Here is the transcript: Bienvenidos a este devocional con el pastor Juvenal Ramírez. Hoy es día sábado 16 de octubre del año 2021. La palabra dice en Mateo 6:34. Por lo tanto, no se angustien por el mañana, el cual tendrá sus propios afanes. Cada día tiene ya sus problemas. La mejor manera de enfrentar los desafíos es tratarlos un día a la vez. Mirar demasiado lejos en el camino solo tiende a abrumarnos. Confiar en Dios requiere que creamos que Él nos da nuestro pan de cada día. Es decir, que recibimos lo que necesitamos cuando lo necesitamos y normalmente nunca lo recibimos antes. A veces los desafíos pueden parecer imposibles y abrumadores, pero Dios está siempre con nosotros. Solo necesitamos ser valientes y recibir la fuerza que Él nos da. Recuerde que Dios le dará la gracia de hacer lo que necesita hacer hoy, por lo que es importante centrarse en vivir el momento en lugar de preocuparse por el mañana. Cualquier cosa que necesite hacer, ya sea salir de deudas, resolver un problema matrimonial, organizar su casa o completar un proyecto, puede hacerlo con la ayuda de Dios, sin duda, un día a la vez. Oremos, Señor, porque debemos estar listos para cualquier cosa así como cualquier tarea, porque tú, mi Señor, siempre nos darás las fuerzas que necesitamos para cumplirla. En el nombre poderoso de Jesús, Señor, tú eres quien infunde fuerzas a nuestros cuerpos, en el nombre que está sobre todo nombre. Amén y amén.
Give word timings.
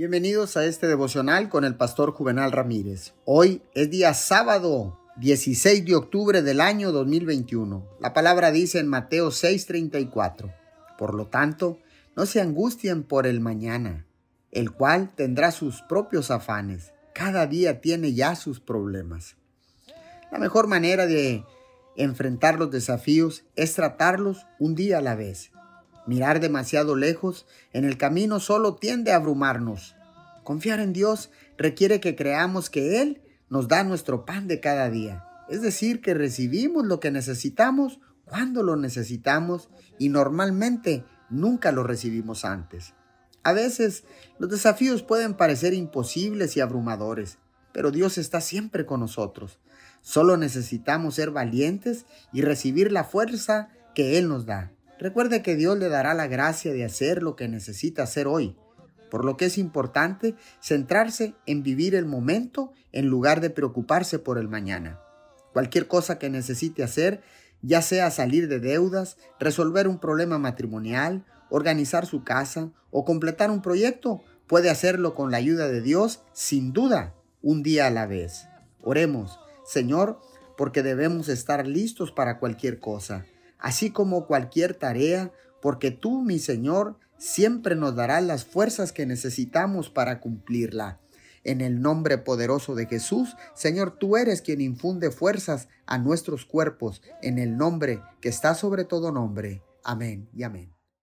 Bienvenidos 0.00 0.56
a 0.56 0.64
este 0.64 0.86
devocional 0.86 1.50
con 1.50 1.62
el 1.62 1.74
pastor 1.74 2.12
Juvenal 2.12 2.52
Ramírez. 2.52 3.12
Hoy 3.26 3.60
es 3.74 3.90
día 3.90 4.14
sábado 4.14 4.98
16 5.16 5.84
de 5.84 5.94
octubre 5.94 6.40
del 6.40 6.62
año 6.62 6.90
2021. 6.90 7.86
La 8.00 8.14
palabra 8.14 8.50
dice 8.50 8.78
en 8.78 8.88
Mateo 8.88 9.30
6:34. 9.30 10.54
Por 10.96 11.14
lo 11.14 11.26
tanto, 11.26 11.80
no 12.16 12.24
se 12.24 12.40
angustien 12.40 13.02
por 13.02 13.26
el 13.26 13.40
mañana, 13.40 14.06
el 14.52 14.70
cual 14.70 15.14
tendrá 15.14 15.50
sus 15.50 15.82
propios 15.82 16.30
afanes. 16.30 16.94
Cada 17.14 17.46
día 17.46 17.82
tiene 17.82 18.14
ya 18.14 18.36
sus 18.36 18.58
problemas. 18.58 19.36
La 20.32 20.38
mejor 20.38 20.66
manera 20.66 21.04
de 21.04 21.44
enfrentar 21.94 22.58
los 22.58 22.70
desafíos 22.70 23.44
es 23.54 23.74
tratarlos 23.74 24.46
un 24.58 24.74
día 24.74 24.96
a 24.96 25.02
la 25.02 25.14
vez. 25.14 25.50
Mirar 26.06 26.40
demasiado 26.40 26.96
lejos 26.96 27.46
en 27.72 27.84
el 27.84 27.96
camino 27.96 28.40
solo 28.40 28.76
tiende 28.76 29.12
a 29.12 29.16
abrumarnos. 29.16 29.94
Confiar 30.44 30.80
en 30.80 30.92
Dios 30.92 31.30
requiere 31.58 32.00
que 32.00 32.16
creamos 32.16 32.70
que 32.70 33.00
Él 33.02 33.22
nos 33.48 33.68
da 33.68 33.84
nuestro 33.84 34.24
pan 34.24 34.48
de 34.48 34.60
cada 34.60 34.88
día. 34.90 35.24
Es 35.48 35.62
decir, 35.62 36.00
que 36.00 36.14
recibimos 36.14 36.86
lo 36.86 37.00
que 37.00 37.10
necesitamos 37.10 38.00
cuando 38.24 38.62
lo 38.62 38.76
necesitamos 38.76 39.68
y 39.98 40.08
normalmente 40.08 41.04
nunca 41.28 41.72
lo 41.72 41.82
recibimos 41.82 42.44
antes. 42.44 42.94
A 43.42 43.52
veces 43.52 44.04
los 44.38 44.50
desafíos 44.50 45.02
pueden 45.02 45.34
parecer 45.34 45.74
imposibles 45.74 46.56
y 46.56 46.60
abrumadores, 46.60 47.38
pero 47.72 47.90
Dios 47.90 48.18
está 48.18 48.40
siempre 48.40 48.86
con 48.86 49.00
nosotros. 49.00 49.58
Solo 50.02 50.36
necesitamos 50.36 51.16
ser 51.16 51.30
valientes 51.30 52.06
y 52.32 52.42
recibir 52.42 52.92
la 52.92 53.04
fuerza 53.04 53.70
que 53.94 54.18
Él 54.18 54.28
nos 54.28 54.46
da. 54.46 54.72
Recuerde 55.00 55.40
que 55.40 55.56
Dios 55.56 55.78
le 55.78 55.88
dará 55.88 56.12
la 56.12 56.26
gracia 56.26 56.74
de 56.74 56.84
hacer 56.84 57.22
lo 57.22 57.34
que 57.34 57.48
necesita 57.48 58.02
hacer 58.02 58.26
hoy, 58.26 58.54
por 59.10 59.24
lo 59.24 59.38
que 59.38 59.46
es 59.46 59.56
importante 59.56 60.34
centrarse 60.60 61.34
en 61.46 61.62
vivir 61.62 61.94
el 61.94 62.04
momento 62.04 62.74
en 62.92 63.06
lugar 63.06 63.40
de 63.40 63.48
preocuparse 63.48 64.18
por 64.18 64.36
el 64.36 64.48
mañana. 64.48 65.00
Cualquier 65.54 65.88
cosa 65.88 66.18
que 66.18 66.28
necesite 66.28 66.82
hacer, 66.82 67.22
ya 67.62 67.80
sea 67.80 68.10
salir 68.10 68.46
de 68.46 68.60
deudas, 68.60 69.16
resolver 69.38 69.88
un 69.88 70.00
problema 70.00 70.38
matrimonial, 70.38 71.24
organizar 71.48 72.04
su 72.04 72.22
casa 72.22 72.70
o 72.90 73.06
completar 73.06 73.50
un 73.50 73.62
proyecto, 73.62 74.22
puede 74.46 74.68
hacerlo 74.68 75.14
con 75.14 75.30
la 75.30 75.38
ayuda 75.38 75.68
de 75.68 75.80
Dios, 75.80 76.20
sin 76.34 76.74
duda, 76.74 77.14
un 77.40 77.62
día 77.62 77.86
a 77.86 77.90
la 77.90 78.06
vez. 78.06 78.48
Oremos, 78.82 79.40
Señor, 79.64 80.20
porque 80.58 80.82
debemos 80.82 81.30
estar 81.30 81.66
listos 81.66 82.12
para 82.12 82.38
cualquier 82.38 82.80
cosa 82.80 83.24
así 83.60 83.90
como 83.90 84.26
cualquier 84.26 84.74
tarea, 84.74 85.32
porque 85.62 85.90
tú, 85.90 86.22
mi 86.22 86.38
Señor, 86.38 86.98
siempre 87.18 87.76
nos 87.76 87.94
darás 87.94 88.24
las 88.24 88.44
fuerzas 88.44 88.92
que 88.92 89.06
necesitamos 89.06 89.90
para 89.90 90.20
cumplirla. 90.20 91.00
En 91.44 91.60
el 91.60 91.80
nombre 91.80 92.18
poderoso 92.18 92.74
de 92.74 92.86
Jesús, 92.86 93.36
Señor, 93.54 93.96
tú 93.98 94.16
eres 94.16 94.42
quien 94.42 94.60
infunde 94.60 95.10
fuerzas 95.10 95.68
a 95.86 95.98
nuestros 95.98 96.44
cuerpos, 96.44 97.02
en 97.22 97.38
el 97.38 97.56
nombre 97.56 98.02
que 98.20 98.28
está 98.28 98.54
sobre 98.54 98.84
todo 98.84 99.12
nombre. 99.12 99.62
Amén 99.82 100.28
y 100.34 100.42
amén. 100.42 100.79